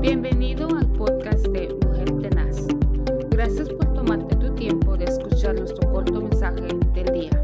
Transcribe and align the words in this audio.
Bienvenido 0.00 0.66
al 0.74 0.90
podcast 0.92 1.46
de 1.48 1.68
Mujer 1.84 2.10
Tenaz. 2.22 2.56
Gracias 3.28 3.68
por 3.68 3.92
tomarte 3.92 4.34
tu 4.36 4.54
tiempo 4.54 4.96
de 4.96 5.04
escuchar 5.04 5.54
nuestro 5.54 5.92
corto 5.92 6.22
mensaje 6.22 6.68
del 6.94 7.12
día. 7.12 7.42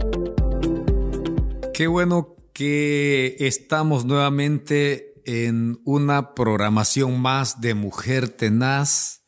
Qué 1.74 1.86
bueno 1.86 2.34
que 2.54 3.36
estamos 3.40 4.06
nuevamente 4.06 5.20
en 5.26 5.78
una 5.84 6.32
programación 6.34 7.20
más 7.20 7.60
de 7.60 7.74
Mujer 7.74 8.30
Tenaz. 8.30 9.26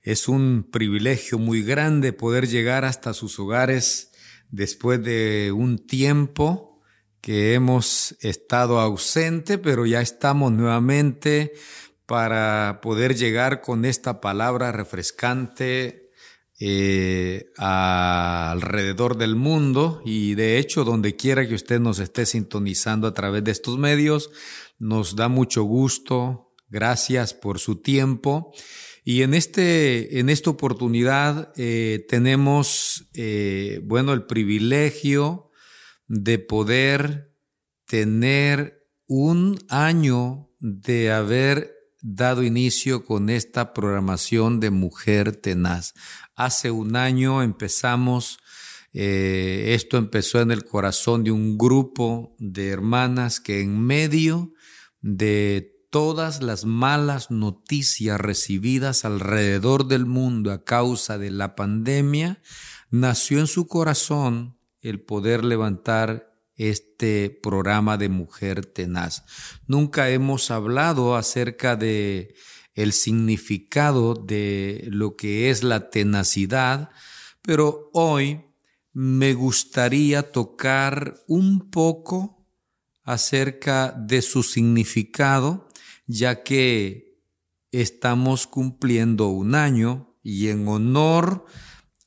Es 0.00 0.26
un 0.26 0.66
privilegio 0.72 1.38
muy 1.38 1.62
grande 1.62 2.14
poder 2.14 2.48
llegar 2.48 2.86
hasta 2.86 3.12
sus 3.12 3.38
hogares 3.38 4.12
después 4.50 5.02
de 5.02 5.52
un 5.54 5.76
tiempo 5.86 6.80
que 7.20 7.52
hemos 7.52 8.16
estado 8.20 8.80
ausente, 8.80 9.58
pero 9.58 9.84
ya 9.84 10.00
estamos 10.00 10.52
nuevamente 10.52 11.52
para 12.12 12.82
poder 12.82 13.16
llegar 13.16 13.62
con 13.62 13.86
esta 13.86 14.20
palabra 14.20 14.70
refrescante 14.70 16.10
eh, 16.60 17.46
alrededor 17.56 19.16
del 19.16 19.34
mundo 19.34 20.02
y 20.04 20.34
de 20.34 20.58
hecho 20.58 20.84
donde 20.84 21.16
quiera 21.16 21.48
que 21.48 21.54
usted 21.54 21.80
nos 21.80 22.00
esté 22.00 22.26
sintonizando 22.26 23.06
a 23.06 23.14
través 23.14 23.44
de 23.44 23.52
estos 23.52 23.78
medios, 23.78 24.28
nos 24.78 25.16
da 25.16 25.28
mucho 25.28 25.62
gusto, 25.62 26.52
gracias 26.68 27.32
por 27.32 27.58
su 27.58 27.76
tiempo. 27.76 28.52
Y 29.04 29.22
en, 29.22 29.32
este, 29.32 30.18
en 30.18 30.28
esta 30.28 30.50
oportunidad 30.50 31.50
eh, 31.56 32.04
tenemos, 32.10 33.08
eh, 33.14 33.80
bueno, 33.84 34.12
el 34.12 34.26
privilegio 34.26 35.50
de 36.08 36.38
poder 36.38 37.32
tener 37.86 38.86
un 39.06 39.58
año 39.70 40.50
de 40.60 41.10
haber 41.10 41.81
dado 42.02 42.42
inicio 42.42 43.04
con 43.04 43.30
esta 43.30 43.72
programación 43.72 44.58
de 44.60 44.70
Mujer 44.70 45.36
Tenaz. 45.36 45.94
Hace 46.34 46.70
un 46.72 46.96
año 46.96 47.42
empezamos, 47.42 48.38
eh, 48.92 49.72
esto 49.74 49.96
empezó 49.96 50.40
en 50.40 50.50
el 50.50 50.64
corazón 50.64 51.22
de 51.22 51.30
un 51.30 51.56
grupo 51.56 52.34
de 52.38 52.68
hermanas 52.70 53.40
que 53.40 53.60
en 53.60 53.80
medio 53.80 54.52
de 55.00 55.72
todas 55.90 56.42
las 56.42 56.64
malas 56.64 57.30
noticias 57.30 58.20
recibidas 58.20 59.04
alrededor 59.04 59.86
del 59.86 60.04
mundo 60.06 60.50
a 60.50 60.64
causa 60.64 61.18
de 61.18 61.30
la 61.30 61.54
pandemia, 61.54 62.42
nació 62.90 63.38
en 63.38 63.46
su 63.46 63.68
corazón 63.68 64.58
el 64.80 65.00
poder 65.00 65.44
levantar 65.44 66.31
este 66.70 67.30
programa 67.30 67.96
de 67.96 68.08
Mujer 68.08 68.64
Tenaz. 68.66 69.24
Nunca 69.66 70.10
hemos 70.10 70.50
hablado 70.50 71.16
acerca 71.16 71.76
de 71.76 72.34
el 72.74 72.92
significado 72.92 74.14
de 74.14 74.88
lo 74.90 75.16
que 75.16 75.50
es 75.50 75.62
la 75.62 75.90
tenacidad, 75.90 76.90
pero 77.42 77.90
hoy 77.92 78.44
me 78.92 79.34
gustaría 79.34 80.30
tocar 80.30 81.16
un 81.26 81.70
poco 81.70 82.46
acerca 83.02 83.92
de 83.92 84.22
su 84.22 84.42
significado, 84.42 85.68
ya 86.06 86.42
que 86.42 87.18
estamos 87.72 88.46
cumpliendo 88.46 89.28
un 89.28 89.54
año 89.54 90.16
y 90.22 90.48
en 90.48 90.68
honor 90.68 91.46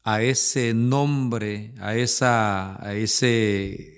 a 0.04 0.22
ese 0.22 0.74
nombre, 0.74 1.74
a 1.80 1.96
esa, 1.96 2.82
a 2.82 2.94
ese 2.94 3.95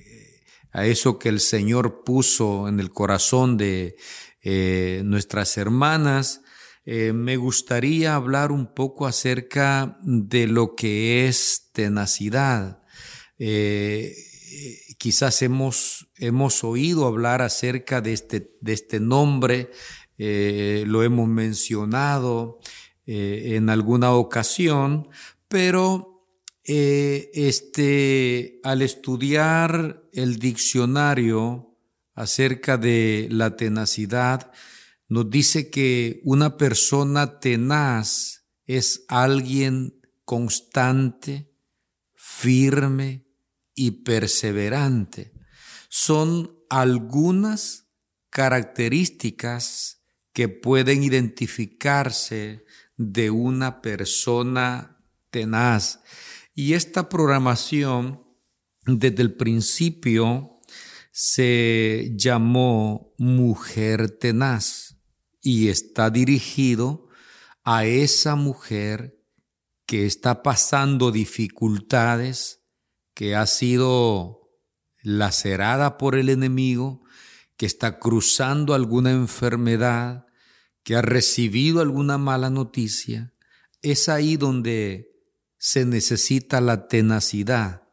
a 0.78 0.86
eso 0.86 1.17
que 1.17 1.30
el 1.30 1.39
Señor 1.39 2.03
puso 2.03 2.67
en 2.67 2.80
el 2.80 2.92
corazón 2.92 3.58
de 3.58 3.95
eh, 4.44 5.02
nuestras 5.03 5.58
hermanas, 5.58 6.44
eh, 6.86 7.14
me 7.14 7.36
gustaría 7.36 8.14
hablar 8.14 8.52
un 8.52 8.75
poco 8.75 9.08
acerca 9.08 9.97
de 10.03 10.45
lo 10.45 10.75
que 10.75 11.28
es 11.28 11.72
tenacidad. 11.73 12.84
Eh, 13.39 14.13
quizás 15.00 15.41
hemos, 15.41 16.12
hemos 16.16 16.63
oído 16.63 17.07
hablar 17.07 17.41
acerca 17.41 18.00
de 18.00 18.13
este, 18.13 18.56
de 18.62 18.73
este 18.73 19.00
nombre, 19.00 19.72
lo 20.19 21.02
hemos 21.02 21.28
mencionado 21.28 22.59
en 23.07 23.69
alguna 23.72 24.13
ocasión, 24.13 25.09
pero 25.47 26.16
eh, 26.69 27.31
este, 27.33 28.59
al 28.63 28.81
estudiar 28.81 30.03
el 30.11 30.38
diccionario 30.38 31.78
acerca 32.13 32.78
de 32.78 33.29
la 33.31 33.55
tenacidad, 33.55 34.51
nos 35.07 35.29
dice 35.29 35.69
que 35.69 36.19
una 36.23 36.57
persona 36.57 37.39
tenaz 37.39 38.44
es 38.66 39.05
alguien 39.07 40.01
constante, 40.25 41.53
firme 42.13 43.25
y 43.73 44.03
perseverante. 44.03 45.31
Son 45.88 46.59
algunas 46.69 47.85
características 48.29 50.03
que 50.34 50.49
pueden 50.49 51.01
identificarse 51.01 52.66
de 52.97 53.29
una 53.29 53.81
persona 53.81 54.97
tenaz. 55.29 56.01
Y 56.59 56.73
esta 56.73 57.07
programación 57.07 58.23
desde 58.88 59.22
el 59.22 59.35
principio 59.35 60.59
se 61.12 62.13
llamó 62.16 63.13
Mujer 63.19 64.09
Tenaz 64.18 64.97
y 65.40 65.67
está 65.67 66.09
dirigido 66.09 67.09
a 67.63 67.85
esa 67.85 68.34
mujer 68.34 69.23
que 69.85 70.07
está 70.07 70.41
pasando 70.41 71.12
dificultades, 71.12 72.63
que 73.13 73.35
ha 73.35 73.46
sido 73.46 74.50
lacerada 75.03 76.00
por 76.00 76.16
el 76.16 76.28
enemigo, 76.28 77.03
que 77.56 77.67
está 77.67 78.00
cruzando 78.00 78.73
alguna 78.73 79.12
enfermedad, 79.12 80.25
que 80.81 80.96
ha 80.96 81.03
recibido 81.03 81.81
alguna 81.81 82.17
mala 82.17 82.50
noticia. 82.50 83.31
Es 83.84 84.09
ahí 84.09 84.38
donde 84.38 85.06
se 85.57 85.85
necesita 85.85 86.62
la 86.62 86.88
tenacidad. 86.88 87.84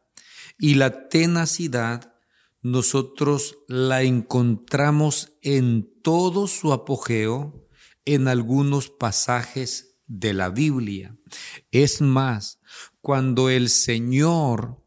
Y 0.57 0.75
la 0.75 1.09
tenacidad 1.09 2.13
nosotros 2.61 3.59
la 3.67 4.01
encontramos 4.01 5.33
en 5.41 5.87
todo 6.01 6.47
su 6.47 6.73
apogeo 6.73 7.67
en 8.05 8.27
algunos 8.27 8.89
pasajes 8.89 9.99
de 10.07 10.33
la 10.33 10.49
Biblia. 10.49 11.17
Es 11.71 12.01
más, 12.01 12.59
cuando 13.01 13.49
el 13.49 13.69
Señor 13.69 14.83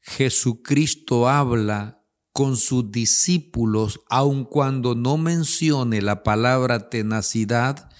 Jesucristo 0.00 1.28
habla 1.28 2.02
con 2.32 2.56
sus 2.56 2.90
discípulos, 2.90 4.00
aun 4.08 4.44
cuando 4.44 4.94
no 4.94 5.16
mencione 5.16 6.00
la 6.00 6.22
palabra 6.22 6.88
tenacidad, 6.88 7.90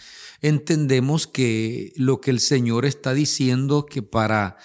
entendemos 0.40 1.26
que 1.26 1.92
lo 1.96 2.20
que 2.20 2.30
el 2.30 2.40
Señor 2.40 2.86
está 2.86 3.14
diciendo 3.14 3.86
que 3.86 4.02
para, 4.02 4.56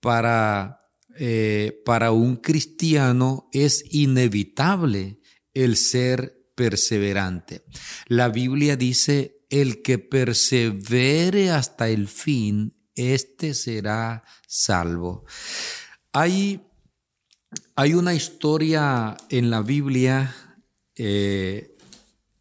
para, 0.00 0.80
eh, 1.16 1.80
para 1.84 2.12
un 2.12 2.36
cristiano 2.36 3.48
es 3.52 3.84
inevitable 3.90 5.20
el 5.54 5.76
ser 5.76 6.40
perseverante. 6.54 7.64
La 8.06 8.28
Biblia 8.28 8.76
dice, 8.76 9.40
el 9.48 9.82
que 9.82 9.98
persevere 9.98 11.50
hasta 11.50 11.88
el 11.88 12.06
fin, 12.06 12.72
éste 12.94 13.54
será 13.54 14.24
salvo. 14.46 15.24
Hay, 16.12 16.62
hay 17.74 17.94
una 17.94 18.14
historia 18.14 19.16
en 19.28 19.50
la 19.50 19.62
Biblia 19.62 20.34
eh, 20.96 21.76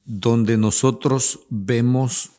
donde 0.06 0.58
nosotros 0.58 1.42
vemos 1.50 2.39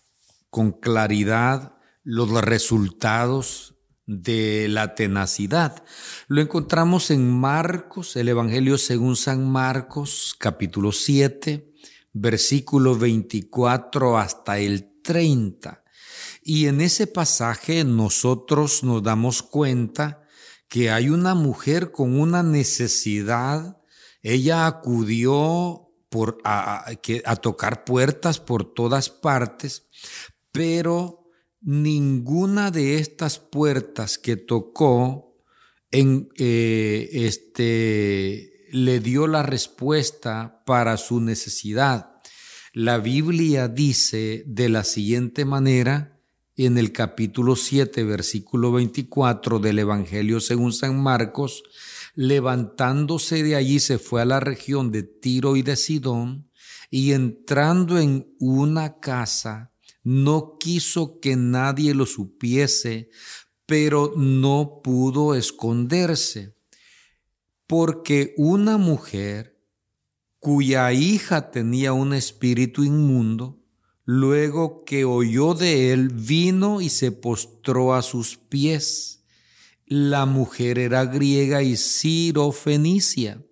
con 0.51 0.73
claridad 0.73 1.77
los 2.03 2.31
resultados 2.43 3.75
de 4.07 4.67
la 4.69 4.95
tenacidad. 4.95 5.85
Lo 6.27 6.41
encontramos 6.41 7.11
en 7.11 7.31
Marcos, 7.31 8.17
el 8.17 8.29
Evangelio 8.29 8.77
según 8.77 9.15
San 9.15 9.49
Marcos, 9.49 10.35
capítulo 10.39 10.91
7, 10.91 11.73
versículo 12.13 12.97
24 12.97 14.19
hasta 14.19 14.59
el 14.59 15.01
30. 15.03 15.85
Y 16.43 16.67
en 16.67 16.81
ese 16.81 17.07
pasaje 17.07 17.85
nosotros 17.85 18.83
nos 18.83 19.03
damos 19.03 19.43
cuenta 19.43 20.25
que 20.69 20.91
hay 20.91 21.09
una 21.09 21.35
mujer 21.35 21.93
con 21.93 22.19
una 22.19 22.43
necesidad. 22.43 23.81
Ella 24.23 24.67
acudió 24.67 25.89
por, 26.09 26.39
a, 26.45 26.85
a 27.25 27.37
tocar 27.37 27.85
puertas 27.85 28.41
por 28.41 28.75
todas 28.75 29.09
partes, 29.09 29.87
pero 30.53 31.31
ninguna 31.61 32.71
de 32.71 32.99
estas 32.99 33.39
puertas 33.39 34.19
que 34.19 34.37
tocó 34.37 35.37
en, 35.91 36.29
eh, 36.39 37.09
este, 37.13 38.69
le 38.71 39.01
dio 39.01 39.27
la 39.27 39.43
respuesta 39.43 40.63
para 40.65 40.97
su 40.97 41.21
necesidad. 41.21 42.13
La 42.73 42.99
Biblia 42.99 43.69
dice 43.69 44.45
de 44.47 44.69
la 44.69 44.85
siguiente 44.85 45.45
manera 45.45 46.21
en 46.57 46.79
el 46.79 46.93
capítulo 46.93 47.57
7, 47.57 48.05
versículo 48.05 48.73
24 48.73 49.59
del 49.59 49.79
Evangelio 49.81 50.41
según 50.41 50.73
San 50.73 51.03
Marcos, 51.03 51.63
levantándose 52.15 53.43
de 53.43 53.57
allí 53.57 53.81
se 53.81 53.99
fue 53.99 54.23
a 54.23 54.27
la 54.27 54.41
región 54.41 54.93
de 54.93 55.03
Tiro 55.03 55.57
y 55.57 55.63
de 55.63 55.77
Sidón, 55.77 56.51
y 56.91 57.13
entrando 57.13 57.99
en 57.99 58.35
una 58.39 58.99
casa, 58.99 59.73
no 60.03 60.57
quiso 60.59 61.21
que 61.21 61.37
nadie 61.37 61.95
lo 61.95 62.07
supiese, 62.07 63.11
pero 63.67 64.13
no 64.17 64.81
pudo 64.83 65.35
esconderse, 65.35 66.57
porque 67.67 68.35
una 68.37 68.79
mujer 68.79 69.61
cuya 70.41 70.93
hija 70.93 71.51
tenía 71.51 71.93
un 71.93 72.15
espíritu 72.15 72.83
inmundo, 72.83 73.63
luego 74.05 74.85
que 74.85 75.05
oyó 75.05 75.55
de 75.55 75.93
él, 75.93 76.09
vino 76.09 76.81
y 76.81 76.89
se 76.89 77.13
postró 77.13 77.95
a 77.95 78.03
sus 78.03 78.37
pies. 78.37 79.23
La 79.87 80.25
mujer 80.25 80.79
era 80.79 81.05
griega 81.05 81.63
y 81.63 81.77
sirofenicia 81.77 83.45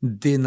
de, 0.00 0.38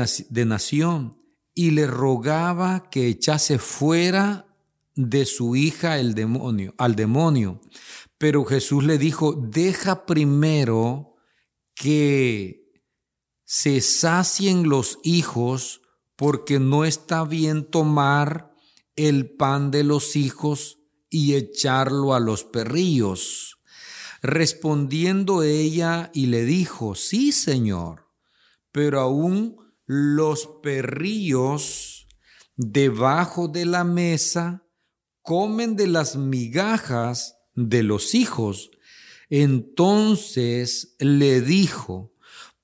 nación, 0.46 1.22
y 1.54 1.72
le 1.72 1.86
rogaba 1.86 2.90
que 2.90 3.08
echase 3.08 3.60
fuera 3.60 4.48
de 4.96 5.26
su 5.26 5.56
hija 5.56 6.00
el 6.00 6.14
demonio, 6.14 6.74
al 6.78 6.96
demonio. 6.96 7.62
Pero 8.18 8.46
Jesús 8.46 8.84
le 8.84 8.98
dijo, 8.98 9.34
deja 9.34 10.06
primero 10.06 11.16
que 11.76 12.64
se 13.44 13.82
sacien 13.82 14.70
los 14.70 15.00
hijos, 15.04 15.82
porque 16.16 16.60
no 16.60 16.86
está 16.86 17.24
bien 17.24 17.70
tomar 17.70 18.54
el 18.96 19.36
pan 19.36 19.72
de 19.72 19.84
los 19.84 20.16
hijos 20.16 20.80
y 21.10 21.36
echarlo 21.36 22.14
a 22.14 22.20
los 22.20 22.44
perrillos. 22.44 23.60
Respondiendo 24.22 25.44
ella 25.44 26.12
y 26.14 26.28
le 26.28 26.46
dijo, 26.46 26.96
sí, 26.96 27.32
Señor, 27.32 28.08
pero 28.72 29.02
aún 29.02 29.58
los 29.86 30.48
perrillos 30.62 32.08
debajo 32.56 33.48
de 33.48 33.66
la 33.66 33.84
mesa 33.84 34.64
comen 35.24 35.76
de 35.76 35.88
las 35.88 36.16
migajas 36.16 37.38
de 37.56 37.82
los 37.82 38.14
hijos. 38.14 38.72
Entonces 39.30 40.96
le 41.00 41.42
dijo, 41.42 42.14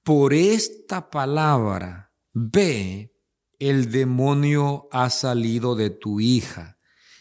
por 0.04 0.34
esta 0.34 1.10
palabra, 1.10 2.14
ve, 2.34 3.16
el 3.58 3.92
demonio 3.92 4.88
ha 4.92 5.10
salido 5.10 5.76
de 5.76 5.90
tu 5.90 6.20
hija. 6.20 6.78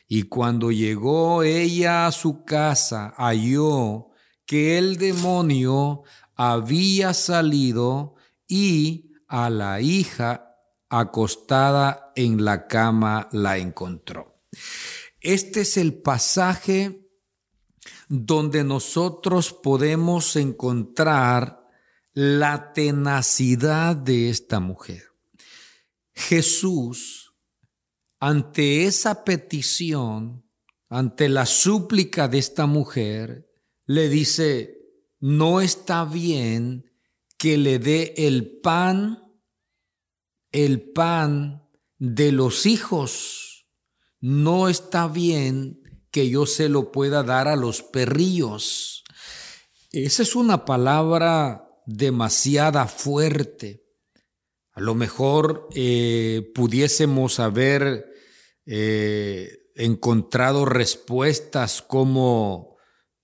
Y 0.07 0.25
cuando 0.25 0.71
llegó 0.71 1.43
ella 1.43 2.07
a 2.07 2.13
su 2.13 2.45
casa, 2.45 3.15
halló 3.17 4.09
que 4.47 4.79
el 4.79 4.97
demonio 4.97 6.03
había 6.35 7.13
salido 7.15 8.15
y 8.47 9.13
a 9.27 9.51
la 9.51 9.81
hija 9.81 10.57
acostada 10.89 12.13
en 12.17 12.45
la 12.45 12.67
cama 12.67 13.29
la 13.33 13.59
encontró. 13.59 14.41
Este 15.21 15.63
es 15.63 15.77
el 15.77 16.01
pasaje 16.01 17.09
donde 18.09 18.65
nosotros 18.65 19.53
podemos 19.53 20.37
encontrar 20.37 21.67
la 22.13 22.73
tenacidad 22.73 23.97
de 23.97 24.31
esta 24.31 24.61
mujer. 24.61 25.05
Jesús, 26.15 27.35
ante 28.21 28.85
esa 28.85 29.25
petición, 29.25 30.45
ante 30.89 31.29
la 31.29 31.47
súplica 31.47 32.29
de 32.29 32.39
esta 32.39 32.67
mujer, 32.67 33.49
le 33.87 34.09
dice, 34.09 34.79
no 35.21 35.61
está 35.61 36.05
bien 36.05 36.91
que 37.37 37.57
le 37.57 37.79
dé 37.79 38.15
el 38.17 38.61
pan, 38.61 39.23
el 40.51 40.91
pan 40.91 41.69
de 41.99 42.33
los 42.33 42.67
hijos. 42.67 43.48
No 44.21 44.69
está 44.69 45.09
bien 45.09 45.81
que 46.11 46.29
yo 46.29 46.47
se 46.47 46.69
lo 46.69 46.91
pueda 46.91 47.23
dar 47.23 47.49
a 47.49 47.57
los 47.57 47.83
perrillos. 47.83 49.05
Esa 49.93 50.23
es 50.23 50.35
una 50.35 50.65
palabra 50.65 51.69
demasiada 51.87 52.87
fuerte. 52.87 53.85
A 54.73 54.81
lo 54.81 54.95
mejor 54.95 55.69
eh, 55.75 56.51
pudiésemos 56.55 57.41
haber 57.41 58.07
eh, 58.67 59.49
encontrado 59.75 60.65
respuestas 60.65 61.83
como 61.83 62.77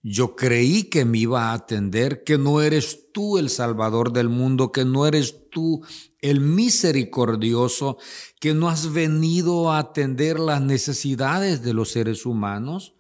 yo 0.02 0.36
creí 0.36 0.84
que 0.84 1.04
me 1.04 1.18
iba 1.18 1.50
a 1.50 1.54
atender, 1.54 2.24
que 2.24 2.38
no 2.38 2.60
eres 2.60 3.12
tú 3.12 3.38
el 3.38 3.48
Salvador 3.48 4.12
del 4.12 4.28
mundo, 4.28 4.70
que 4.70 4.84
no 4.84 5.06
eres 5.06 5.48
tú 5.50 5.82
el 6.24 6.40
misericordioso, 6.40 7.98
que 8.40 8.54
no 8.54 8.70
has 8.70 8.94
venido 8.94 9.70
a 9.70 9.78
atender 9.78 10.40
las 10.40 10.62
necesidades 10.62 11.62
de 11.62 11.74
los 11.74 11.90
seres 11.90 12.24
humanos. 12.24 12.94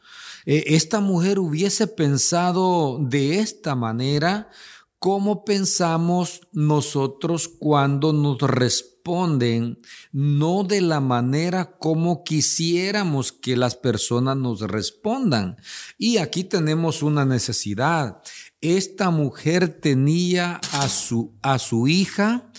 Eh, 0.44 0.64
esta 0.66 1.00
mujer 1.00 1.38
hubiese 1.38 1.86
pensado 1.86 2.98
de 3.00 3.38
esta 3.38 3.74
manera, 3.74 4.50
como 4.98 5.42
pensamos 5.42 6.42
nosotros 6.52 7.48
cuando 7.48 8.12
nos 8.12 8.42
responden, 8.42 9.78
no 10.12 10.62
de 10.62 10.82
la 10.82 11.00
manera 11.00 11.78
como 11.78 12.24
quisiéramos 12.24 13.32
que 13.32 13.56
las 13.56 13.74
personas 13.74 14.36
nos 14.36 14.60
respondan. 14.60 15.56
Y 15.96 16.18
aquí 16.18 16.44
tenemos 16.44 17.02
una 17.02 17.24
necesidad. 17.24 18.22
Esta 18.60 19.08
mujer 19.08 19.80
tenía 19.80 20.60
a 20.72 20.88
su, 20.90 21.34
a 21.42 21.58
su 21.58 21.88
hija 21.88 22.50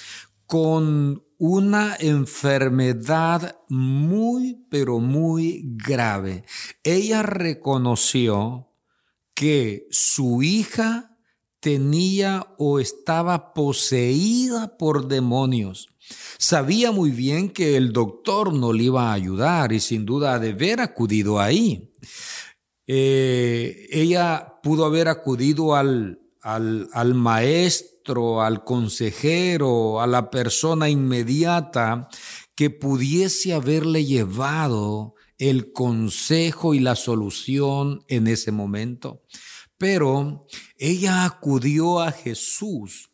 con 0.47 1.23
una 1.37 1.95
enfermedad 1.99 3.59
muy, 3.67 4.65
pero 4.69 4.99
muy 4.99 5.63
grave. 5.75 6.43
Ella 6.83 7.23
reconoció 7.23 8.69
que 9.33 9.87
su 9.91 10.43
hija 10.43 11.17
tenía 11.59 12.47
o 12.57 12.79
estaba 12.79 13.53
poseída 13.53 14.77
por 14.77 15.07
demonios. 15.07 15.89
Sabía 16.37 16.91
muy 16.91 17.09
bien 17.11 17.49
que 17.49 17.75
el 17.75 17.91
doctor 17.91 18.53
no 18.53 18.71
le 18.71 18.83
iba 18.83 19.09
a 19.09 19.13
ayudar 19.13 19.73
y 19.73 19.79
sin 19.79 20.05
duda 20.05 20.39
de 20.39 20.51
haber 20.51 20.79
acudido 20.79 21.39
ahí. 21.39 21.91
Eh, 22.87 23.87
ella 23.91 24.59
pudo 24.61 24.85
haber 24.85 25.07
acudido 25.07 25.75
al, 25.75 26.19
al, 26.41 26.87
al 26.93 27.13
maestro 27.15 27.94
al 28.07 28.63
consejero, 28.63 30.01
a 30.01 30.07
la 30.07 30.29
persona 30.29 30.89
inmediata 30.89 32.07
que 32.55 32.69
pudiese 32.69 33.53
haberle 33.53 34.05
llevado 34.05 35.15
el 35.37 35.73
consejo 35.73 36.73
y 36.73 36.79
la 36.79 36.95
solución 36.95 38.03
en 38.07 38.27
ese 38.27 38.51
momento. 38.51 39.23
Pero 39.77 40.45
ella 40.77 41.25
acudió 41.25 41.99
a 41.99 42.11
Jesús, 42.11 43.09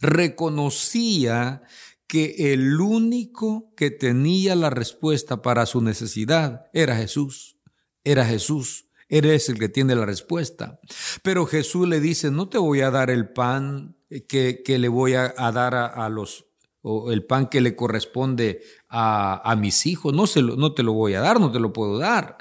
reconocía 0.00 1.62
que 2.06 2.52
el 2.52 2.80
único 2.80 3.74
que 3.76 3.90
tenía 3.90 4.54
la 4.54 4.70
respuesta 4.70 5.42
para 5.42 5.66
su 5.66 5.80
necesidad 5.80 6.66
era 6.72 6.96
Jesús, 6.96 7.58
era 8.04 8.24
Jesús. 8.24 8.86
Eres 9.08 9.48
el 9.48 9.58
que 9.58 9.68
tiene 9.68 9.94
la 9.94 10.06
respuesta. 10.06 10.80
Pero 11.22 11.46
Jesús 11.46 11.86
le 11.86 12.00
dice, 12.00 12.30
no 12.30 12.48
te 12.48 12.58
voy 12.58 12.80
a 12.80 12.90
dar 12.90 13.10
el 13.10 13.28
pan 13.28 13.96
que, 14.28 14.62
le 14.78 14.88
voy 14.88 15.14
a, 15.14 15.32
dar 15.52 15.74
a, 15.74 16.08
los, 16.08 16.46
o 16.82 17.12
el 17.12 17.24
pan 17.24 17.48
que 17.48 17.60
le 17.60 17.76
corresponde 17.76 18.62
a, 18.88 19.56
mis 19.58 19.86
hijos, 19.86 20.14
no, 20.14 20.26
se 20.26 20.42
lo, 20.42 20.56
no 20.56 20.72
te 20.74 20.82
lo 20.82 20.92
voy 20.92 21.14
a 21.14 21.20
dar, 21.20 21.40
no 21.40 21.52
te 21.52 21.60
lo 21.60 21.72
puedo 21.72 21.98
dar. 21.98 22.38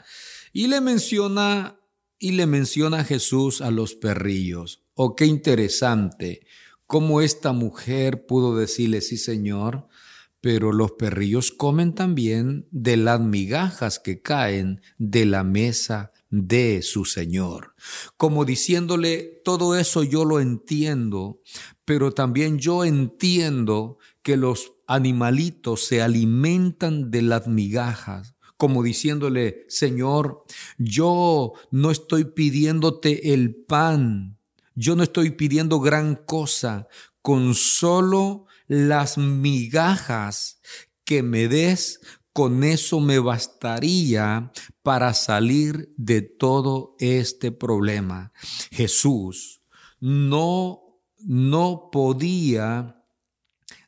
Y 0.52 0.68
le 0.68 0.82
menciona, 0.82 1.80
y 2.20 2.34
le 2.34 2.46
menciona 2.46 3.00
a 3.00 3.04
Jesús 3.04 3.62
a 3.62 3.72
los 3.72 3.96
perrillos. 3.96 4.84
Oh, 4.94 5.16
qué 5.16 5.26
interesante 5.26 6.46
cómo 6.94 7.22
esta 7.22 7.54
mujer 7.54 8.28
pudo 8.28 8.56
decirle, 8.56 9.02
sí, 9.02 9.18
Señor, 9.18 9.88
pero 10.42 10.72
los 10.72 10.92
perrillos 10.92 11.50
comen 11.52 11.96
también 11.96 12.68
de 12.70 12.98
las 12.98 13.20
migajas 13.20 13.98
que 13.98 14.22
caen 14.22 14.80
de 15.00 15.26
la 15.26 15.44
mesa 15.44 16.12
de 16.34 16.82
su 16.82 17.06
Señor. 17.06 17.76
Como 18.18 18.44
diciéndole, 18.44 19.42
todo 19.46 19.78
eso 19.78 20.02
yo 20.02 20.26
lo 20.26 20.40
entiendo, 20.40 21.42
pero 21.86 22.12
también 22.12 22.58
yo 22.58 22.84
entiendo 22.84 24.00
que 24.24 24.36
los 24.36 24.74
animalitos 24.88 25.86
se 25.86 26.02
alimentan 26.02 27.12
de 27.12 27.22
las 27.22 27.48
migajas, 27.48 28.34
como 28.58 28.82
diciéndole, 28.82 29.66
Señor, 29.68 30.44
yo 30.80 31.54
no 31.70 31.92
estoy 31.92 32.26
pidiéndote 32.26 33.36
el 33.36 33.54
pan, 33.54 34.40
yo 34.74 34.96
no 34.96 35.04
estoy 35.04 35.32
pidiendo 35.32 35.80
gran 35.82 36.16
cosa, 36.16 36.88
con 37.22 37.54
solo 37.54 38.48
las 38.66 39.20
migajas 39.20 40.62
que 41.06 41.22
me 41.22 41.48
des 41.48 42.00
con 42.34 42.64
eso 42.64 43.00
me 43.00 43.20
bastaría 43.20 44.52
para 44.82 45.14
salir 45.14 45.94
de 45.98 46.22
todo 46.22 46.96
este 47.00 47.52
problema. 47.52 48.34
Jesús 48.72 49.62
no, 50.00 51.00
no 51.20 51.90
podía 51.92 53.00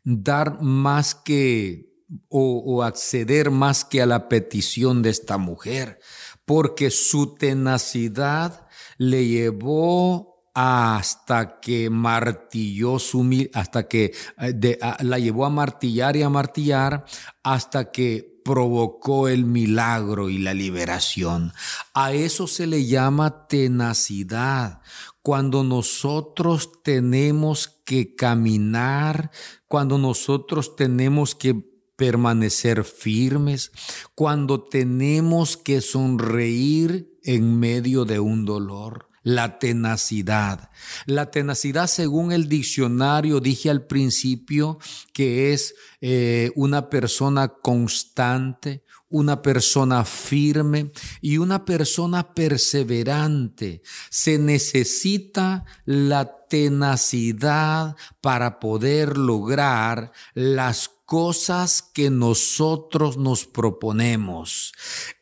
dar 0.03 0.61
más 0.61 1.15
que 1.15 1.91
o, 2.29 2.83
acceder 2.83 3.49
más 3.49 3.83
que 3.83 4.01
a 4.01 4.05
la 4.05 4.29
petición 4.29 5.01
de 5.01 5.09
esta 5.09 5.39
mujer, 5.39 5.99
porque 6.45 6.91
su 6.91 7.35
tenacidad 7.35 8.67
le 8.99 9.25
llevó 9.25 10.35
hasta 10.53 11.59
que 11.59 11.89
martilló 11.89 12.99
su 12.99 13.27
hasta 13.53 13.87
que 13.87 14.13
eh, 14.37 14.77
la 15.01 15.19
llevó 15.19 15.45
a 15.45 15.49
martillar 15.49 16.15
y 16.15 16.21
a 16.21 16.29
martillar 16.29 17.03
hasta 17.43 17.91
que 17.91 18.34
provocó 18.45 19.27
el 19.27 19.43
milagro 19.43 20.29
y 20.29 20.37
la 20.37 20.53
liberación. 20.53 21.51
A 21.95 22.13
eso 22.13 22.45
se 22.45 22.67
le 22.67 22.85
llama 22.85 23.47
tenacidad. 23.47 24.81
Cuando 25.23 25.63
nosotros 25.63 26.83
tenemos 26.83 27.67
que 27.85 28.13
caminar, 28.15 29.31
cuando 29.67 29.97
nosotros 29.97 30.75
tenemos 30.75 31.33
que 31.33 31.55
permanecer 31.95 32.83
firmes, 32.83 33.71
cuando 34.13 34.63
tenemos 34.63 35.57
que 35.57 35.81
sonreír 35.81 37.17
en 37.23 37.59
medio 37.59 38.05
de 38.05 38.19
un 38.19 38.45
dolor 38.45 39.09
la 39.25 39.57
tenacidad. 39.57 40.69
La 41.07 41.31
tenacidad, 41.31 41.87
según 41.87 42.31
el 42.31 42.47
diccionario, 42.47 43.39
dije 43.39 43.71
al 43.71 43.87
principio 43.87 44.77
que 45.13 45.51
es 45.51 45.73
eh, 45.99 46.51
una 46.55 46.91
persona 46.91 47.47
constante, 47.47 48.83
una 49.09 49.41
persona 49.41 50.05
firme 50.05 50.91
y 51.21 51.39
una 51.39 51.65
persona 51.65 52.35
perseverante. 52.35 53.81
Se 54.11 54.37
necesita 54.37 55.65
la 55.85 56.45
tenacidad 56.47 57.95
para 58.21 58.59
poder 58.59 59.17
lograr 59.17 60.11
las 60.35 60.94
cosas 61.05 61.83
que 61.83 62.09
nosotros 62.09 63.17
nos 63.17 63.45
proponemos. 63.45 64.73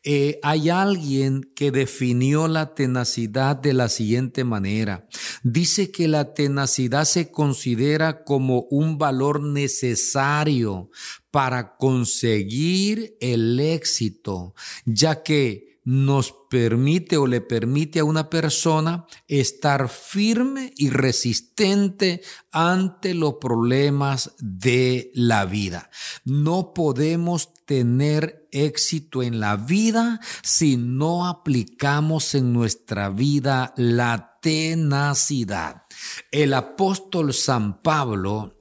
Eh, 0.02 0.40
hay 0.42 0.70
alguien 0.70 1.52
que 1.54 1.70
definió 1.70 2.48
la 2.48 2.74
tenacidad 2.74 3.56
de 3.56 3.74
la 3.74 3.88
siguiente 3.88 4.44
manera. 4.44 5.06
Dice 5.42 5.90
que 5.90 6.08
la 6.08 6.32
tenacidad 6.32 7.04
se 7.04 7.30
considera 7.30 8.24
como 8.24 8.62
un 8.70 8.96
valor 8.96 9.42
necesario 9.42 10.90
para 11.30 11.76
conseguir 11.76 13.16
el 13.20 13.60
éxito, 13.60 14.54
ya 14.86 15.22
que 15.22 15.73
nos 15.84 16.34
permite 16.48 17.16
o 17.16 17.26
le 17.26 17.40
permite 17.40 18.00
a 18.00 18.04
una 18.04 18.30
persona 18.30 19.06
estar 19.28 19.88
firme 19.88 20.72
y 20.76 20.90
resistente 20.90 22.22
ante 22.50 23.14
los 23.14 23.34
problemas 23.34 24.34
de 24.38 25.10
la 25.14 25.44
vida. 25.44 25.90
No 26.24 26.72
podemos 26.74 27.52
tener 27.66 28.48
éxito 28.50 29.22
en 29.22 29.40
la 29.40 29.56
vida 29.56 30.20
si 30.42 30.76
no 30.76 31.26
aplicamos 31.26 32.34
en 32.34 32.52
nuestra 32.52 33.10
vida 33.10 33.74
la 33.76 34.38
tenacidad. 34.40 35.84
El 36.30 36.54
apóstol 36.54 37.32
San 37.32 37.82
Pablo 37.82 38.53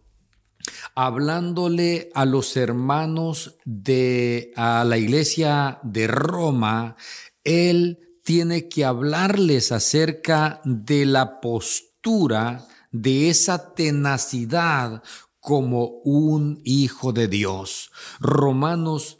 hablándole 0.95 2.09
a 2.13 2.25
los 2.25 2.55
hermanos 2.57 3.57
de 3.65 4.51
a 4.55 4.83
la 4.83 4.97
iglesia 4.97 5.79
de 5.83 6.07
Roma, 6.07 6.95
él 7.43 8.19
tiene 8.23 8.69
que 8.69 8.85
hablarles 8.85 9.71
acerca 9.71 10.61
de 10.63 11.05
la 11.05 11.41
postura 11.41 12.67
de 12.91 13.29
esa 13.29 13.73
tenacidad 13.73 15.03
como 15.39 15.99
un 16.05 16.61
hijo 16.63 17.11
de 17.11 17.27
Dios. 17.27 17.91
Romanos 18.21 19.17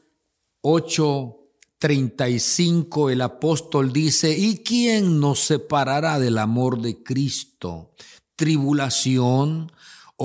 8, 0.62 1.44
35, 1.80 3.10
el 3.10 3.22
apóstol 3.22 3.92
dice, 3.92 4.34
¿y 4.38 4.60
quién 4.60 5.20
nos 5.20 5.42
separará 5.42 6.18
del 6.20 6.38
amor 6.38 6.82
de 6.82 7.04
Cristo? 7.04 7.92
Tribulación, 8.38 9.70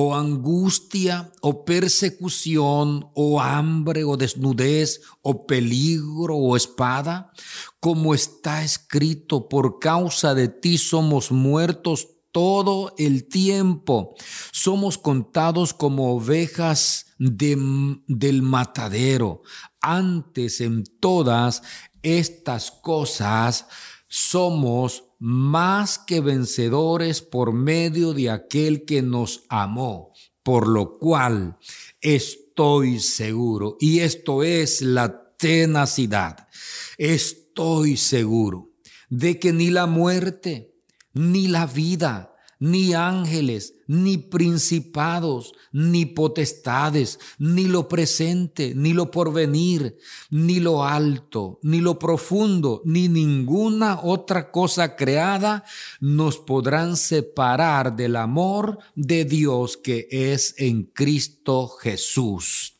o 0.00 0.14
angustia, 0.14 1.32
o 1.42 1.64
persecución, 1.64 3.10
o 3.14 3.40
hambre, 3.40 4.04
o 4.04 4.16
desnudez, 4.16 5.00
o 5.22 5.44
peligro, 5.44 6.36
o 6.36 6.54
espada, 6.54 7.32
como 7.80 8.14
está 8.14 8.62
escrito, 8.62 9.48
por 9.48 9.80
causa 9.80 10.36
de 10.36 10.46
ti 10.46 10.78
somos 10.78 11.32
muertos 11.32 12.06
todo 12.30 12.94
el 12.96 13.26
tiempo. 13.26 14.14
Somos 14.52 14.98
contados 14.98 15.74
como 15.74 16.14
ovejas 16.14 17.06
del 17.18 18.42
matadero. 18.42 19.42
Antes 19.80 20.60
en 20.60 20.84
todas 21.00 21.62
estas 22.02 22.70
cosas 22.70 23.66
somos 24.06 25.07
más 25.18 25.98
que 25.98 26.20
vencedores 26.20 27.22
por 27.22 27.52
medio 27.52 28.14
de 28.14 28.30
aquel 28.30 28.84
que 28.84 29.02
nos 29.02 29.44
amó, 29.48 30.12
por 30.42 30.68
lo 30.68 30.98
cual 30.98 31.58
estoy 32.00 33.00
seguro, 33.00 33.76
y 33.80 34.00
esto 34.00 34.42
es 34.42 34.82
la 34.82 35.34
tenacidad, 35.36 36.48
estoy 36.96 37.96
seguro 37.96 38.70
de 39.08 39.38
que 39.38 39.52
ni 39.52 39.70
la 39.70 39.86
muerte, 39.86 40.74
ni 41.12 41.48
la 41.48 41.66
vida, 41.66 42.34
ni 42.60 42.94
ángeles, 42.94 43.74
ni 43.86 44.18
principados, 44.18 45.52
ni 45.72 46.06
potestades, 46.06 47.18
ni 47.38 47.64
lo 47.64 47.88
presente, 47.88 48.74
ni 48.74 48.92
lo 48.92 49.10
porvenir, 49.10 49.96
ni 50.30 50.60
lo 50.60 50.84
alto, 50.84 51.60
ni 51.62 51.80
lo 51.80 51.98
profundo, 51.98 52.82
ni 52.84 53.08
ninguna 53.08 54.00
otra 54.02 54.50
cosa 54.50 54.96
creada 54.96 55.64
nos 56.00 56.38
podrán 56.38 56.96
separar 56.96 57.94
del 57.94 58.16
amor 58.16 58.78
de 58.94 59.24
Dios 59.24 59.76
que 59.76 60.08
es 60.10 60.54
en 60.58 60.84
Cristo 60.84 61.68
Jesús. 61.68 62.74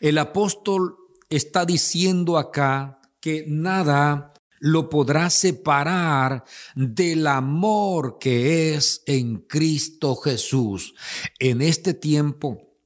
El 0.00 0.18
apóstol 0.18 0.96
está 1.30 1.64
diciendo 1.64 2.36
acá 2.36 3.00
que 3.20 3.44
nada 3.48 4.33
lo 4.64 4.88
podrá 4.88 5.28
separar 5.28 6.42
del 6.74 7.26
amor 7.26 8.16
que 8.18 8.74
es 8.74 9.02
en 9.04 9.40
Cristo 9.40 10.16
Jesús. 10.16 10.94
En 11.38 11.60
este 11.60 11.92
tiempo, 11.92 12.78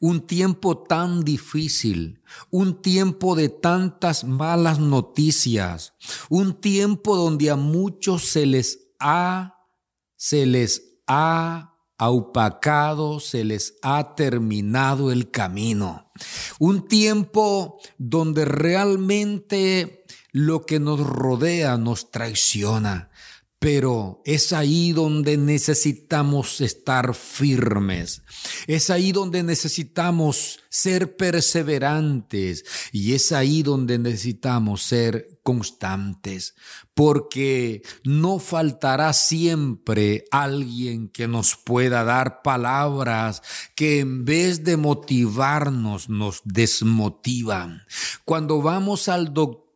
un 0.00 0.26
tiempo 0.26 0.78
tan 0.84 1.22
difícil, 1.22 2.22
un 2.50 2.80
tiempo 2.80 3.36
de 3.36 3.50
tantas 3.50 4.24
malas 4.24 4.78
noticias, 4.78 5.92
un 6.30 6.58
tiempo 6.58 7.14
donde 7.14 7.50
a 7.50 7.56
muchos 7.56 8.24
se 8.24 8.46
les 8.46 8.94
ha, 8.98 9.58
se 10.16 10.46
les 10.46 10.98
ha 11.06 11.72
aupacado, 11.98 13.20
se 13.20 13.44
les 13.44 13.76
ha 13.82 14.14
terminado 14.14 15.12
el 15.12 15.30
camino. 15.30 16.10
Un 16.58 16.88
tiempo 16.88 17.78
donde 17.98 18.46
realmente 18.46 20.01
lo 20.32 20.64
que 20.64 20.80
nos 20.80 21.00
rodea 21.00 21.76
nos 21.76 22.10
traiciona, 22.10 23.10
pero 23.62 24.22
es 24.24 24.52
ahí 24.52 24.90
donde 24.90 25.36
necesitamos 25.36 26.60
estar 26.60 27.14
firmes. 27.14 28.22
Es 28.66 28.90
ahí 28.90 29.12
donde 29.12 29.44
necesitamos 29.44 30.58
ser 30.68 31.16
perseverantes 31.16 32.64
y 32.90 33.12
es 33.12 33.30
ahí 33.30 33.62
donde 33.62 34.00
necesitamos 34.00 34.82
ser 34.82 35.38
constantes, 35.44 36.56
porque 36.92 37.82
no 38.02 38.40
faltará 38.40 39.12
siempre 39.12 40.24
alguien 40.32 41.08
que 41.08 41.28
nos 41.28 41.54
pueda 41.54 42.02
dar 42.02 42.42
palabras 42.42 43.42
que 43.76 44.00
en 44.00 44.24
vez 44.24 44.64
de 44.64 44.76
motivarnos 44.76 46.08
nos 46.08 46.40
desmotivan. 46.44 47.82
Cuando 48.24 48.60
vamos 48.60 49.08
al 49.08 49.32
doctor, 49.32 49.71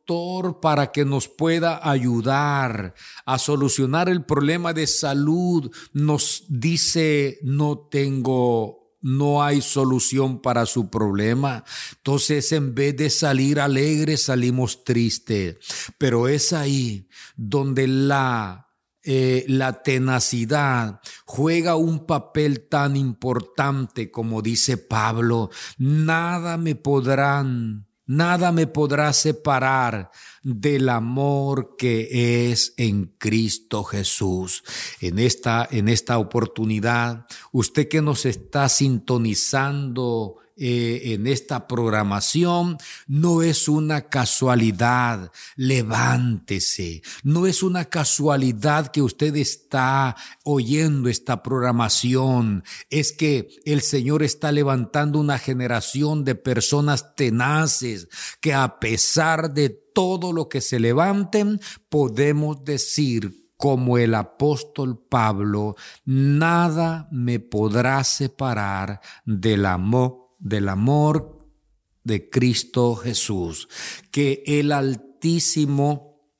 para 0.60 0.92
que 0.92 1.04
nos 1.04 1.28
pueda 1.28 1.88
ayudar 1.88 2.94
a 3.25 3.38
solucionar 3.38 4.08
el 4.08 4.25
problema 4.25 4.72
de 4.72 4.86
salud, 4.86 5.70
nos 5.92 6.44
dice 6.48 7.38
no 7.42 7.88
tengo 7.90 8.84
no 9.02 9.42
hay 9.42 9.62
solución 9.62 10.40
para 10.40 10.66
su 10.66 10.90
problema. 10.90 11.64
Entonces, 11.98 12.50
en 12.50 12.75
vez 12.75 12.96
de 12.96 13.08
salir 13.08 13.60
alegres, 13.60 14.25
salimos 14.25 14.84
tristes. 14.84 15.58
Pero 15.96 16.26
es 16.26 16.52
ahí 16.52 17.08
donde 17.36 17.86
la, 17.86 18.68
eh, 19.04 19.44
la 19.46 19.84
tenacidad 19.84 21.00
juega 21.25 21.76
un 21.76 22.04
papel 22.04 22.66
tan 22.68 22.96
importante 22.96 24.10
como 24.10 24.42
dice 24.42 24.76
Pablo. 24.76 25.50
Nada 25.78 26.56
me 26.56 26.75
podrán 26.75 27.86
nada 28.06 28.52
me 28.52 28.66
podrá 28.66 29.12
separar 29.12 30.10
del 30.42 30.88
amor 30.88 31.76
que 31.76 32.50
es 32.50 32.75
en 32.76 33.14
Cristo 33.18 33.84
Jesús. 33.84 34.62
En 35.00 35.18
esta, 35.18 35.68
en 35.70 35.88
esta 35.88 36.18
oportunidad, 36.18 37.26
usted 37.52 37.88
que 37.88 38.00
nos 38.00 38.25
está 38.25 38.68
sintonizando 38.68 40.38
eh, 40.58 41.12
en 41.12 41.26
esta 41.26 41.68
programación 41.68 42.78
no 43.06 43.42
es 43.42 43.68
una 43.68 44.08
casualidad. 44.08 45.30
Levántese. 45.54 47.02
No 47.22 47.46
es 47.46 47.62
una 47.62 47.84
casualidad 47.84 48.88
que 48.88 49.02
usted 49.02 49.36
está 49.36 50.16
oyendo 50.44 51.10
esta 51.10 51.42
programación. 51.42 52.64
Es 52.88 53.12
que 53.12 53.48
el 53.66 53.82
Señor 53.82 54.22
está 54.22 54.50
levantando 54.50 55.20
una 55.20 55.38
generación 55.38 56.25
de 56.25 56.34
personas 56.34 57.14
tenaces 57.14 58.08
que 58.40 58.54
a 58.54 58.78
pesar 58.80 59.52
de 59.52 59.68
todo 59.68 60.32
lo 60.32 60.48
que 60.48 60.62
se 60.62 60.80
levanten, 60.80 61.60
podemos 61.90 62.64
decir 62.64 63.46
como 63.56 63.98
el 63.98 64.14
apóstol 64.14 64.98
Pablo, 65.08 65.76
nada 66.04 67.08
me 67.10 67.40
podrá 67.40 68.04
separar 68.04 69.00
del 69.25 69.64
amor 69.64 70.25
del 70.48 70.68
amor 70.68 71.48
de 72.04 72.30
Cristo 72.30 72.94
Jesús, 72.94 73.68
que 74.10 74.44
el 74.46 74.70
Altísimo 74.70 76.30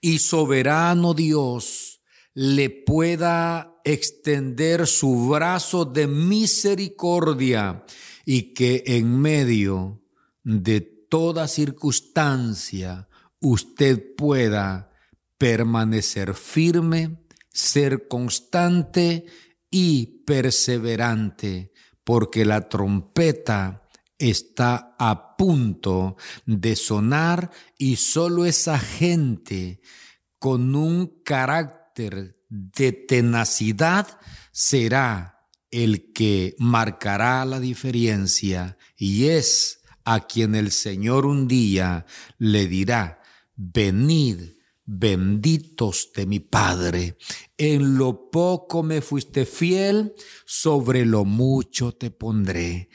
y 0.00 0.18
soberano 0.18 1.14
Dios 1.14 2.02
le 2.34 2.70
pueda 2.70 3.80
extender 3.84 4.86
su 4.86 5.28
brazo 5.28 5.84
de 5.84 6.06
misericordia 6.06 7.84
y 8.26 8.52
que 8.52 8.82
en 8.86 9.18
medio 9.18 10.02
de 10.44 10.80
toda 10.80 11.48
circunstancia 11.48 13.08
usted 13.40 14.14
pueda 14.16 14.92
permanecer 15.38 16.34
firme, 16.34 17.24
ser 17.48 18.06
constante 18.06 19.24
y 19.70 20.24
perseverante 20.26 21.69
porque 22.10 22.44
la 22.44 22.68
trompeta 22.68 23.88
está 24.18 24.96
a 24.98 25.36
punto 25.36 26.16
de 26.44 26.74
sonar 26.74 27.52
y 27.78 27.94
solo 27.94 28.46
esa 28.46 28.80
gente 28.80 29.80
con 30.40 30.74
un 30.74 31.22
carácter 31.22 32.36
de 32.48 32.90
tenacidad 32.90 34.08
será 34.50 35.46
el 35.70 36.12
que 36.12 36.56
marcará 36.58 37.44
la 37.44 37.60
diferencia 37.60 38.76
y 38.96 39.26
es 39.26 39.78
a 40.04 40.26
quien 40.26 40.56
el 40.56 40.72
Señor 40.72 41.26
un 41.26 41.46
día 41.46 42.06
le 42.38 42.66
dirá, 42.66 43.22
venid 43.54 44.54
benditos 44.92 46.10
de 46.14 46.26
mi 46.26 46.40
Padre. 46.40 47.16
En 47.56 47.96
lo 47.96 48.28
poco 48.30 48.82
me 48.82 49.00
fuiste 49.00 49.46
fiel, 49.46 50.14
sobre 50.44 51.06
lo 51.06 51.24
mucho 51.24 51.92
te 51.92 52.10
pondré. 52.10 52.88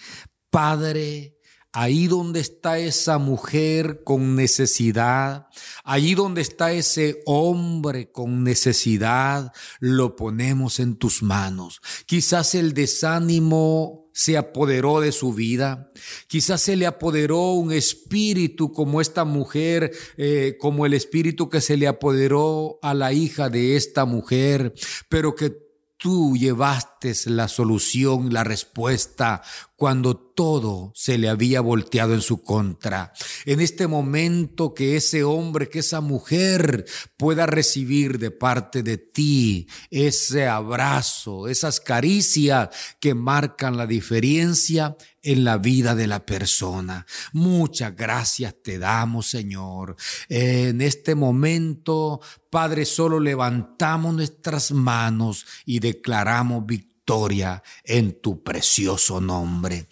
Padre, 0.50 1.35
ahí 1.76 2.08
donde 2.08 2.40
está 2.40 2.80
esa 2.80 3.18
mujer 3.18 4.02
con 4.06 4.38
necesidad, 4.38 5.48
allí 5.84 6.16
donde 6.16 6.42
está 6.42 6.72
ese 6.72 7.22
hombre 7.26 8.12
con 8.14 8.46
necesidad, 8.46 9.52
lo 9.80 10.16
ponemos 10.16 10.80
en 10.80 10.96
tus 10.96 11.22
manos. 11.22 11.82
Quizás 12.06 12.56
el 12.56 12.74
desánimo 12.74 14.10
se 14.14 14.38
apoderó 14.38 15.02
de 15.02 15.12
su 15.12 15.34
vida. 15.34 15.92
Quizás 16.28 16.62
se 16.62 16.78
le 16.78 16.86
apoderó 16.86 17.52
un 17.52 17.74
espíritu 17.74 18.72
como 18.72 19.02
esta 19.02 19.26
mujer, 19.26 19.92
eh, 20.16 20.56
como 20.58 20.86
el 20.86 20.94
espíritu 20.94 21.50
que 21.50 21.60
se 21.60 21.76
le 21.76 21.88
apoderó 21.90 22.80
a 22.82 22.94
la 22.94 23.12
hija 23.12 23.50
de 23.50 23.76
esta 23.76 24.06
mujer, 24.06 24.74
pero 25.10 25.36
que 25.36 25.65
tú 26.06 26.38
llevaste 26.38 27.16
la 27.26 27.48
solución, 27.48 28.32
la 28.32 28.44
respuesta, 28.44 29.42
cuando 29.76 30.16
todo 30.16 30.92
se 30.94 31.18
le 31.18 31.30
había 31.30 31.62
volteado 31.62 32.14
en 32.14 32.22
su 32.22 32.44
contra. 32.44 33.12
En 33.46 33.60
este 33.60 33.88
momento 33.88 34.76
que 34.76 34.98
ese 34.98 35.24
hombre, 35.24 35.68
que 35.68 35.80
esa 35.80 36.02
mujer 36.02 36.86
pueda 37.18 37.48
recibir 37.48 38.20
de 38.20 38.30
parte 38.30 38.84
de 38.84 39.00
ti 39.00 39.68
ese 39.90 40.46
abrazo, 40.46 41.48
esas 41.48 41.80
caricias 41.80 42.70
que 43.00 43.16
marcan 43.16 43.76
la 43.76 43.88
diferencia 43.88 44.96
en 45.26 45.44
la 45.44 45.58
vida 45.58 45.96
de 45.96 46.08
la 46.08 46.26
persona. 46.26 47.06
Muchas 47.34 47.96
gracias 47.96 48.56
te 48.64 48.78
damos, 48.78 49.28
Señor. 49.28 49.96
En 50.30 50.82
este 50.82 51.16
momento, 51.16 52.22
Padre, 52.50 52.86
solo 52.86 53.20
levantamos 53.20 54.14
nuestras 54.14 54.72
manos 54.72 55.46
y 55.66 55.80
declaramos 55.80 56.66
victoria 56.66 57.62
en 57.84 58.22
tu 58.22 58.44
precioso 58.44 59.20
nombre. 59.20 59.88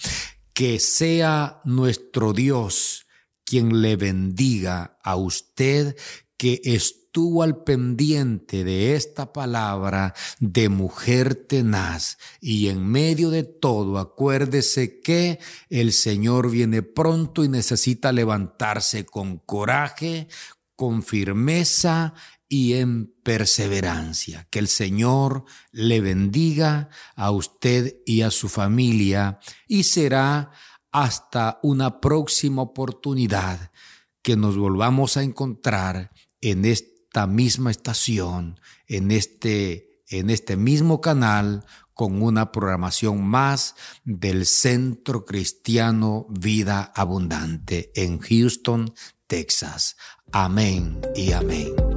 Que 0.54 0.80
sea 0.80 1.60
nuestro 1.65 2.32
Dios 2.32 3.08
quien 3.43 3.82
le 3.82 3.96
bendiga 3.96 4.98
a 5.04 5.15
usted 5.15 5.98
que 6.38 6.62
estuvo 6.63 7.03
al 7.43 7.63
pendiente 7.63 8.63
de 8.63 8.95
esta 8.95 9.34
palabra 9.34 10.15
de 10.39 10.69
mujer 10.69 11.36
tenaz 11.36 12.17
y 12.41 12.69
en 12.69 12.88
medio 12.88 13.30
de 13.30 13.43
todo 13.43 13.99
acuérdese 13.99 14.99
que 14.99 15.39
el 15.69 15.93
Señor 15.93 16.49
viene 16.49 16.82
pronto 16.82 17.43
y 17.43 17.49
necesita 17.49 18.12
levantarse 18.12 19.06
con 19.06 19.38
coraje, 19.38 20.28
con 20.76 21.04
firmeza 21.04 22.15
y 22.49 22.73
en 22.73 23.13
perseverancia. 23.21 24.47
Que 24.49 24.58
el 24.58 24.67
Señor 24.67 25.45
le 25.71 26.02
bendiga 26.02 26.89
a 27.15 27.30
usted 27.30 27.95
y 28.08 28.21
a 28.21 28.32
su 28.32 28.49
familia 28.49 29.39
y 29.67 29.84
será 29.84 30.49
hasta 30.91 31.60
una 31.62 32.02
próxima 32.02 32.63
oportunidad 32.63 33.71
que 34.23 34.36
nos 34.36 34.58
volvamos 34.58 35.15
a 35.17 35.21
encontrar 35.21 36.12
en 36.41 36.65
esta 37.13 37.28
misma 37.28 37.69
estación, 37.69 38.60
en 38.88 39.12
este, 39.12 40.02
en 40.08 40.32
este 40.32 40.58
mismo 40.58 40.99
canal, 40.99 41.63
con 41.93 42.23
una 42.23 42.52
programación 42.52 43.23
más 43.23 43.76
del 44.04 44.47
Centro 44.47 45.23
Cristiano 45.23 46.26
Vida 46.32 46.91
Abundante 46.95 47.91
en 47.93 48.17
Houston, 48.17 48.95
Texas. 49.28 49.95
Amén 50.32 51.02
y 51.15 51.34
amén. 51.34 51.92